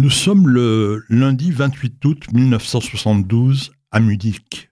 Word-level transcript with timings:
Nous 0.00 0.10
sommes 0.10 0.46
le 0.46 1.02
lundi 1.08 1.50
28 1.50 2.04
août 2.04 2.32
1972 2.32 3.72
à 3.90 3.98
Munich. 3.98 4.70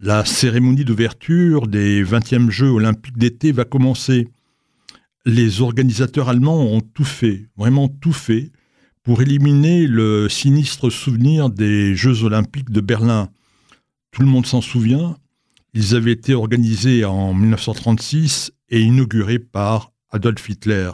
La 0.00 0.26
cérémonie 0.26 0.84
d'ouverture 0.84 1.66
des 1.66 2.04
20e 2.04 2.50
Jeux 2.50 2.68
olympiques 2.68 3.16
d'été 3.16 3.52
va 3.52 3.64
commencer. 3.64 4.28
Les 5.24 5.62
organisateurs 5.62 6.28
allemands 6.28 6.60
ont 6.60 6.82
tout 6.82 7.06
fait, 7.06 7.48
vraiment 7.56 7.88
tout 7.88 8.12
fait, 8.12 8.52
pour 9.02 9.22
éliminer 9.22 9.86
le 9.86 10.28
sinistre 10.28 10.90
souvenir 10.90 11.48
des 11.48 11.96
Jeux 11.96 12.22
olympiques 12.24 12.70
de 12.70 12.82
Berlin. 12.82 13.30
Tout 14.10 14.20
le 14.20 14.28
monde 14.28 14.44
s'en 14.44 14.60
souvient. 14.60 15.16
Ils 15.72 15.94
avaient 15.94 16.12
été 16.12 16.34
organisés 16.34 17.06
en 17.06 17.32
1936 17.32 18.52
et 18.68 18.82
inaugurés 18.82 19.38
par 19.38 19.92
Adolf 20.10 20.46
Hitler. 20.50 20.90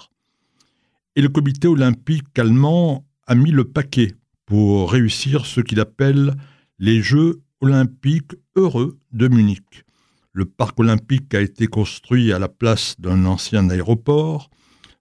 Et 1.17 1.21
le 1.21 1.29
comité 1.29 1.67
olympique 1.67 2.39
allemand 2.39 3.05
a 3.31 3.37
mis 3.37 3.53
le 3.53 3.63
paquet 3.63 4.17
pour 4.45 4.91
réussir 4.91 5.47
ce 5.47 5.61
qu'il 5.61 5.79
appelle 5.79 6.35
les 6.81 7.01
Jeux 7.01 7.45
olympiques 7.61 8.33
heureux 8.57 8.99
de 9.13 9.29
Munich. 9.29 9.85
Le 10.33 10.47
parc 10.47 10.81
olympique 10.81 11.33
a 11.37 11.41
été 11.41 11.69
construit 11.69 12.33
à 12.33 12.41
la 12.41 12.49
place 12.49 12.97
d'un 12.99 13.27
ancien 13.27 13.71
aéroport. 13.71 14.51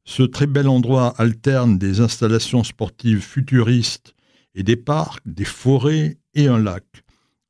Ce 0.05 0.21
très 0.21 0.45
bel 0.45 0.67
endroit 0.67 1.15
alterne 1.17 1.79
des 1.79 2.01
installations 2.01 2.63
sportives 2.63 3.21
futuristes 3.21 4.13
et 4.53 4.61
des 4.61 4.75
parcs, 4.75 5.23
des 5.25 5.43
forêts 5.43 6.19
et 6.35 6.47
un 6.47 6.59
lac. 6.59 6.85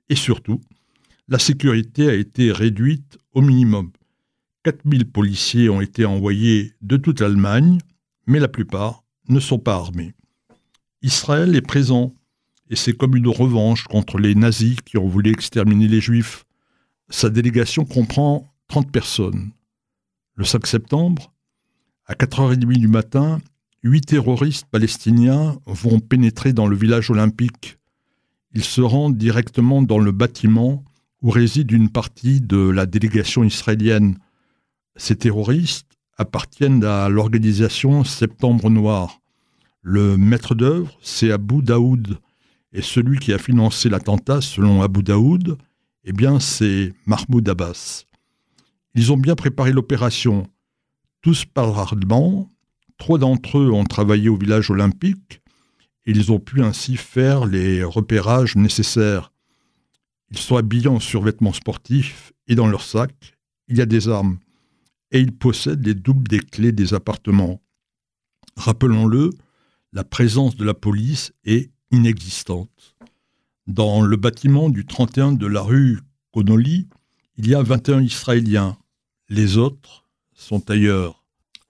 Et 0.07 0.15
surtout, 0.15 0.61
la 1.27 1.39
sécurité 1.39 2.07
a 2.07 2.13
été 2.13 2.53
réduite 2.53 3.17
au 3.33 3.41
minimum. 3.41 3.91
4000 4.63 5.11
policiers 5.11 5.69
ont 5.69 5.81
été 5.81 6.05
envoyés 6.05 6.71
de 6.81 6.95
toute 6.95 7.19
l'Allemagne, 7.19 7.79
mais 8.27 8.39
la 8.39 8.47
plupart 8.47 9.03
ne 9.27 9.41
sont 9.41 9.59
pas 9.59 9.75
armés. 9.75 10.13
Israël 11.01 11.55
est 11.55 11.61
présent, 11.61 12.13
et 12.69 12.75
c'est 12.75 12.93
comme 12.93 13.15
une 13.15 13.29
revanche 13.29 13.85
contre 13.85 14.17
les 14.17 14.35
nazis 14.35 14.77
qui 14.85 14.97
ont 14.97 15.07
voulu 15.07 15.31
exterminer 15.31 15.87
les 15.87 16.01
juifs. 16.01 16.45
Sa 17.09 17.29
délégation 17.29 17.85
comprend 17.85 18.53
30 18.67 18.91
personnes. 18.91 19.51
Le 20.35 20.43
5 20.43 20.67
septembre, 20.67 21.33
à 22.05 22.13
4h30 22.13 22.57
du 22.77 22.87
matin, 22.87 23.39
huit 23.83 24.01
terroristes 24.01 24.67
palestiniens 24.69 25.57
vont 25.65 25.99
pénétrer 25.99 26.53
dans 26.53 26.67
le 26.67 26.75
village 26.75 27.09
olympique. 27.09 27.77
Ils 28.53 28.63
se 28.63 28.81
rendent 28.81 29.17
directement 29.17 29.81
dans 29.81 29.99
le 29.99 30.11
bâtiment 30.11 30.83
où 31.21 31.29
réside 31.29 31.71
une 31.71 31.89
partie 31.89 32.41
de 32.41 32.57
la 32.57 32.85
délégation 32.85 33.43
israélienne. 33.43 34.17
Ces 34.95 35.15
terroristes 35.15 35.97
appartiennent 36.17 36.83
à 36.83 37.09
l'organisation 37.09 38.03
Septembre 38.03 38.69
Noir. 38.69 39.18
Le 39.81 40.17
maître 40.17 40.55
d'œuvre, 40.55 40.97
c'est 41.01 41.31
Abu 41.31 41.61
Daoud. 41.61 42.19
Et 42.73 42.81
celui 42.81 43.17
qui 43.17 43.33
a 43.33 43.37
financé 43.37 43.89
l'attentat, 43.89 44.41
selon 44.41 44.81
Abu 44.81 45.03
Daoud, 45.03 45.57
eh 46.03 46.13
bien, 46.13 46.39
c'est 46.39 46.93
Mahmoud 47.05 47.47
Abbas. 47.47 48.05
Ils 48.95 49.11
ont 49.11 49.17
bien 49.17 49.35
préparé 49.35 49.71
l'opération. 49.71 50.47
Tous 51.21 51.45
parlent 51.45 51.87
allemand. 51.91 52.49
Trois 52.97 53.17
d'entre 53.17 53.59
eux 53.59 53.71
ont 53.71 53.85
travaillé 53.85 54.29
au 54.29 54.37
village 54.37 54.69
olympique. 54.69 55.41
Et 56.05 56.11
ils 56.11 56.31
ont 56.31 56.39
pu 56.39 56.61
ainsi 56.61 56.97
faire 56.97 57.45
les 57.45 57.83
repérages 57.83 58.55
nécessaires. 58.55 59.31
Ils 60.31 60.37
sont 60.37 60.57
habillés 60.57 60.87
en 60.87 60.99
survêtements 60.99 61.53
sportifs 61.53 62.33
et 62.47 62.55
dans 62.55 62.67
leur 62.67 62.81
sac, 62.81 63.13
il 63.67 63.77
y 63.77 63.81
a 63.81 63.85
des 63.85 64.09
armes. 64.09 64.37
Et 65.11 65.19
ils 65.19 65.31
possèdent 65.31 65.85
les 65.85 65.95
doubles 65.95 66.27
des 66.27 66.39
clés 66.39 66.71
des 66.71 66.93
appartements. 66.93 67.61
Rappelons-le, 68.55 69.31
la 69.91 70.03
présence 70.03 70.55
de 70.55 70.65
la 70.65 70.73
police 70.73 71.33
est 71.45 71.71
inexistante. 71.91 72.95
Dans 73.67 74.01
le 74.01 74.17
bâtiment 74.17 74.69
du 74.69 74.85
31 74.85 75.33
de 75.33 75.47
la 75.47 75.61
rue 75.61 75.99
Connolly, 76.31 76.87
il 77.37 77.47
y 77.47 77.55
a 77.55 77.63
21 77.63 78.01
Israéliens. 78.01 78.77
Les 79.29 79.57
autres 79.57 80.05
sont 80.33 80.69
ailleurs. 80.69 81.23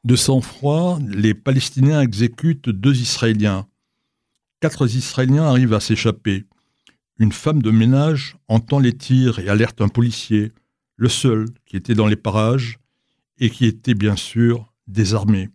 De 0.03 0.16
sang-froid, 0.16 1.00
les 1.07 1.34
Palestiniens 1.34 2.02
exécutent 2.02 2.69
deux 2.69 3.00
Israéliens. 3.02 3.68
Quatre 4.59 4.88
Israéliens 4.88 5.46
arrivent 5.46 5.74
à 5.74 5.80
s'échapper. 5.80 6.46
Une 7.19 7.31
femme 7.31 7.62
de 7.62 7.72
ménage 7.72 8.38
entend 8.47 8.80
les 8.80 8.97
tirs 8.97 9.40
et 9.40 9.50
alerte 9.50 9.81
un 9.81 9.90
policier, 9.90 10.53
le 10.96 11.09
seul 11.09 11.46
qui 11.66 11.75
était 11.78 11.96
dans 11.96 12.07
les 12.07 12.16
parages 12.16 12.80
et 13.40 13.50
qui 13.50 13.66
était 13.66 13.94
bien 13.94 14.16
sûr 14.16 14.74
désarmé 14.88 15.50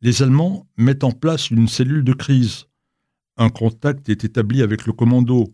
les 0.00 0.22
Allemands 0.22 0.66
mettent 0.76 1.04
en 1.04 1.12
place 1.12 1.50
une 1.50 1.68
cellule 1.68 2.04
de 2.04 2.12
crise. 2.12 2.66
Un 3.36 3.48
contact 3.48 4.08
est 4.08 4.24
établi 4.24 4.62
avec 4.62 4.86
le 4.86 4.92
commando. 4.92 5.50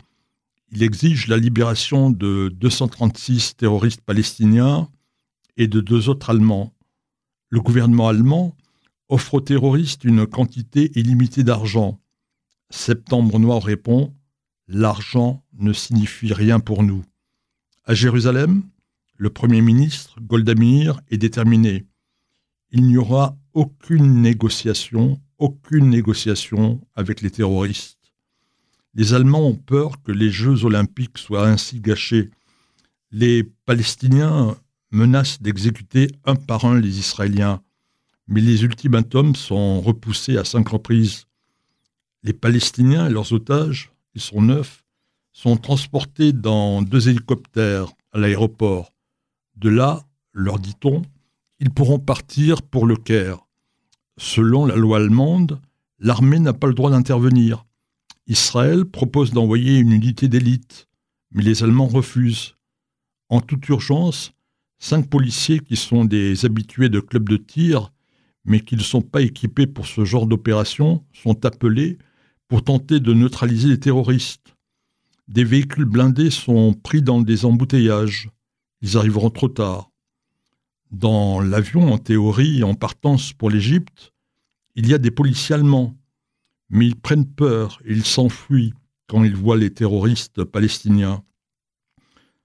Il 0.71 0.83
exige 0.83 1.29
la 1.29 1.37
libération 1.37 2.11
de 2.11 2.49
236 2.55 3.57
terroristes 3.57 4.01
palestiniens 4.01 4.89
et 5.57 5.69
de 5.69 5.81
deux 5.81 6.09
autres 6.09 6.31
Allemands. 6.31 6.73
Le 7.51 7.61
gouvernement 7.61 8.09
allemand 8.09 8.57
offre 9.09 9.35
aux 9.35 9.41
terroristes 9.41 10.05
une 10.05 10.27
quantité 10.27 10.91
illimitée 10.95 11.45
d'argent. 11.45 12.01
Septembre 12.71 13.39
Noir 13.39 13.63
répond 13.63 14.15
L'argent 14.69 15.45
ne 15.59 15.73
signifie 15.73 16.33
rien 16.33 16.61
pour 16.61 16.83
nous. 16.83 17.05
À 17.85 17.95
Jérusalem, 17.95 18.63
le 19.17 19.29
Premier 19.29 19.61
ministre, 19.61 20.19
Goldamir, 20.21 21.01
est 21.11 21.19
déterminé. 21.19 21.85
Il 22.71 22.87
n'y 22.87 22.97
aura 22.97 23.37
aucune 23.55 24.23
négociation, 24.23 25.21
aucune 25.39 25.91
négociation 25.91 26.81
avec 26.95 27.21
les 27.21 27.31
terroristes. 27.31 27.99
Les 28.95 29.15
Allemands 29.15 29.47
ont 29.47 29.57
peur 29.57 30.03
que 30.03 30.13
les 30.13 30.31
Jeux 30.31 30.65
olympiques 30.65 31.19
soient 31.19 31.49
ainsi 31.49 31.81
gâchés. 31.81 32.31
Les 33.11 33.43
Palestiniens 33.65 34.57
menacent 34.91 35.41
d'exécuter 35.41 36.09
un 36.25 36.35
par 36.35 36.65
un 36.65 36.79
les 36.79 36.99
Israéliens, 36.99 37.63
mais 38.29 38.41
les 38.41 38.65
ultimatums 38.65 39.35
sont 39.35 39.81
repoussés 39.81 40.37
à 40.37 40.45
cinq 40.45 40.69
reprises. 40.69 41.27
Les 42.23 42.35
Palestiniens 42.35 43.09
et 43.09 43.13
leurs 43.13 43.33
otages, 43.33 43.93
ils 44.15 44.21
sont 44.21 44.43
neufs, 44.43 44.85
sont 45.33 45.57
transportés 45.57 46.33
dans 46.33 46.83
deux 46.83 47.09
hélicoptères 47.09 47.89
à 48.13 48.19
l'aéroport. 48.19 48.93
De 49.57 49.71
là, 49.71 50.03
leur 50.33 50.59
dit-on, 50.59 51.03
ils 51.59 51.71
pourront 51.71 51.99
partir 51.99 52.63
pour 52.63 52.87
le 52.87 52.97
Caire. 52.97 53.42
Selon 54.19 54.67
la 54.67 54.77
loi 54.77 54.99
allemande, 54.99 55.61
l'armée 55.99 56.39
n'a 56.39 56.53
pas 56.53 56.67
le 56.67 56.75
droit 56.75 56.91
d'intervenir. 56.91 57.65
Israël 58.27 58.85
propose 58.85 59.33
d'envoyer 59.33 59.79
une 59.79 59.93
unité 59.93 60.29
d'élite, 60.29 60.89
mais 61.31 61.43
les 61.43 61.63
Allemands 61.63 61.89
refusent. 61.89 62.57
En 63.29 63.41
toute 63.41 63.69
urgence, 63.69 64.33
cinq 64.79 65.09
policiers 65.09 65.61
qui 65.61 65.77
sont 65.77 66.05
des 66.05 66.45
habitués 66.45 66.89
de 66.89 67.01
clubs 67.01 67.29
de 67.29 67.37
tir, 67.37 67.93
mais 68.45 68.61
qui 68.61 68.77
ne 68.77 68.83
sont 68.83 69.01
pas 69.01 69.23
équipés 69.23 69.67
pour 69.67 69.87
ce 69.87 70.05
genre 70.05 70.27
d'opération, 70.27 71.05
sont 71.13 71.45
appelés 71.45 71.99
pour 72.49 72.65
tenter 72.65 73.01
de 73.01 73.15
neutraliser 73.15 73.69
les 73.69 73.81
terroristes. 73.81 74.57
Des 75.29 75.45
véhicules 75.45 75.85
blindés 75.85 76.31
sont 76.31 76.75
pris 76.75 77.01
dans 77.01 77.23
des 77.23 77.45
embouteillages. 77.45 78.29
Ils 78.83 78.99
arriveront 78.99 79.31
trop 79.31 79.49
tard. 79.49 79.92
Dans 80.93 81.41
l'avion, 81.41 81.91
en 81.91 81.97
théorie, 81.97 82.63
en 82.63 82.75
partance 82.75 83.33
pour 83.33 83.49
l'Égypte, 83.49 84.13
il 84.75 84.87
y 84.87 84.95
a 84.95 84.99
des 84.99 85.11
policiers 85.11 85.55
allemands, 85.55 85.97
mais 86.69 86.87
ils 86.87 86.97
prennent 86.97 87.27
peur 87.27 87.81
ils 87.87 88.05
s'enfuient 88.05 88.75
quand 89.09 89.25
ils 89.25 89.35
voient 89.35 89.57
les 89.57 89.73
terroristes 89.73 90.45
palestiniens. 90.45 91.25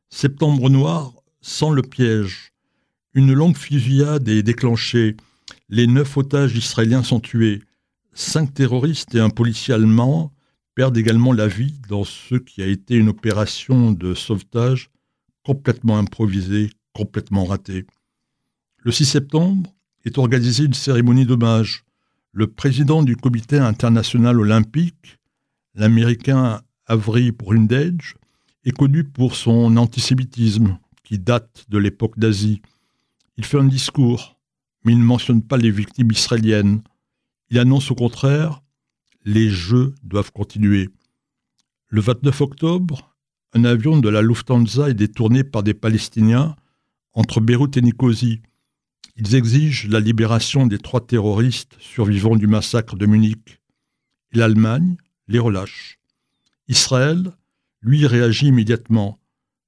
Septembre 0.09 0.69
noir 0.69 1.13
sans 1.41 1.71
le 1.71 1.81
piège. 1.81 2.53
Une 3.13 3.33
longue 3.33 3.57
fusillade 3.57 4.29
est 4.29 4.43
déclenchée. 4.43 5.17
Les 5.67 5.87
neuf 5.87 6.15
otages 6.15 6.55
israéliens 6.55 7.03
sont 7.03 7.19
tués. 7.19 7.61
Cinq 8.13 8.53
terroristes 8.53 9.13
et 9.13 9.19
un 9.19 9.29
policier 9.29 9.73
allemand 9.73 10.33
perdent 10.73 10.97
également 10.97 11.33
la 11.33 11.47
vie 11.47 11.79
dans 11.89 12.05
ce 12.05 12.35
qui 12.35 12.61
a 12.61 12.67
été 12.67 12.95
une 12.95 13.09
opération 13.09 13.91
de 13.91 14.13
sauvetage 14.13 14.89
complètement 15.43 15.97
improvisée, 15.97 16.69
complètement 16.93 17.43
ratée. 17.43 17.85
Le 18.87 18.93
6 18.93 19.03
septembre 19.03 19.75
est 20.05 20.17
organisée 20.17 20.63
une 20.63 20.73
cérémonie 20.73 21.25
d'hommage. 21.25 21.83
Le 22.31 22.47
président 22.47 23.03
du 23.03 23.17
comité 23.17 23.57
international 23.57 24.39
olympique, 24.39 25.17
l'américain 25.75 26.61
Avery 26.85 27.33
Brundage, 27.33 28.15
est 28.63 28.71
connu 28.71 29.03
pour 29.03 29.35
son 29.35 29.75
antisémitisme 29.75 30.79
qui 31.03 31.19
date 31.19 31.65
de 31.67 31.77
l'époque 31.77 32.17
d'Asie. 32.17 32.61
Il 33.35 33.43
fait 33.43 33.59
un 33.59 33.65
discours, 33.65 34.39
mais 34.85 34.93
il 34.93 34.99
ne 34.99 35.03
mentionne 35.03 35.41
pas 35.41 35.57
les 35.57 35.69
victimes 35.69 36.11
israéliennes. 36.13 36.79
Il 37.49 37.59
annonce 37.59 37.91
au 37.91 37.95
contraire 37.95 38.61
les 39.25 39.49
Jeux 39.49 39.95
doivent 40.01 40.31
continuer. 40.31 40.87
Le 41.89 41.99
29 41.99 42.39
octobre, 42.39 43.17
un 43.51 43.65
avion 43.65 43.99
de 43.99 44.07
la 44.07 44.21
Lufthansa 44.21 44.87
est 44.87 44.93
détourné 44.93 45.43
par 45.43 45.61
des 45.61 45.73
Palestiniens 45.73 46.55
entre 47.11 47.41
Beyrouth 47.41 47.75
et 47.75 47.81
Nicosie. 47.81 48.39
Ils 49.15 49.35
exigent 49.35 49.87
la 49.89 49.99
libération 49.99 50.67
des 50.67 50.77
trois 50.77 51.05
terroristes 51.05 51.75
survivants 51.79 52.35
du 52.35 52.47
massacre 52.47 52.95
de 52.95 53.05
Munich. 53.05 53.59
l'Allemagne 54.31 54.97
les 55.27 55.39
relâche. 55.39 55.99
Israël, 56.67 57.31
lui, 57.81 58.05
réagit 58.05 58.47
immédiatement. 58.47 59.19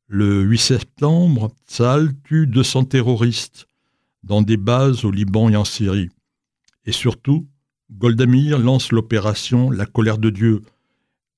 Le 0.08 0.42
8 0.42 0.58
septembre, 0.58 1.52
Tzal 1.68 2.14
tue 2.24 2.48
200 2.48 2.86
terroristes 2.86 3.68
dans 4.24 4.42
des 4.42 4.58
bases 4.58 5.06
au 5.06 5.12
Liban 5.12 5.50
et 5.50 5.56
en 5.56 5.66
Syrie. 5.66 6.10
Et 6.86 6.92
surtout, 6.92 7.48
Goldamir 7.92 8.60
lance 8.60 8.92
l'opération 8.92 9.72
La 9.72 9.86
colère 9.86 10.20
de 10.20 10.30
Dieu. 10.30 10.62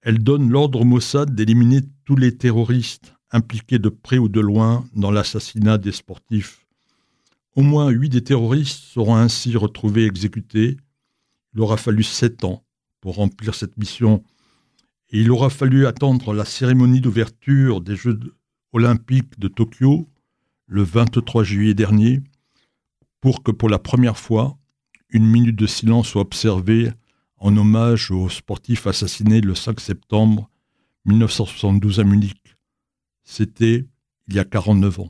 Elle 0.01 0.21
donne 0.21 0.49
l'ordre 0.49 0.81
au 0.81 0.85
Mossad 0.85 1.33
d'éliminer 1.33 1.81
tous 2.03 2.15
les 2.15 2.35
terroristes 2.35 3.13
impliqués 3.31 3.79
de 3.79 3.89
près 3.89 4.17
ou 4.17 4.27
de 4.27 4.41
loin 4.41 4.85
dans 4.93 5.11
l'assassinat 5.11 5.77
des 5.77 5.93
sportifs. 5.93 6.60
Au 7.55 7.61
moins 7.61 7.89
huit 7.89 8.09
des 8.09 8.23
terroristes 8.23 8.83
seront 8.83 9.15
ainsi 9.15 9.57
retrouvés 9.57 10.05
exécutés. 10.05 10.77
Il 11.53 11.59
aura 11.59 11.77
fallu 11.77 12.03
sept 12.03 12.43
ans 12.43 12.63
pour 13.01 13.15
remplir 13.15 13.55
cette 13.55 13.77
mission. 13.77 14.23
Et 15.09 15.19
il 15.19 15.31
aura 15.31 15.49
fallu 15.49 15.85
attendre 15.85 16.33
la 16.33 16.45
cérémonie 16.45 17.01
d'ouverture 17.01 17.81
des 17.81 17.97
Jeux 17.97 18.19
olympiques 18.71 19.37
de 19.37 19.49
Tokyo 19.49 20.07
le 20.67 20.83
23 20.83 21.43
juillet 21.43 21.73
dernier 21.73 22.21
pour 23.19 23.43
que 23.43 23.51
pour 23.51 23.69
la 23.69 23.79
première 23.79 24.17
fois, 24.17 24.57
une 25.09 25.25
minute 25.25 25.57
de 25.57 25.67
silence 25.67 26.07
soit 26.07 26.21
observée 26.21 26.91
en 27.37 27.57
hommage 27.57 28.11
aux 28.11 28.29
sportifs 28.29 28.87
assassinés 28.87 29.41
le 29.41 29.55
5 29.55 29.79
septembre 29.81 30.49
1972 31.05 31.99
à 31.99 32.03
Munich. 32.03 32.55
C'était 33.23 33.85
il 34.27 34.35
y 34.35 34.39
a 34.39 34.45
49 34.45 35.01
ans. 35.01 35.09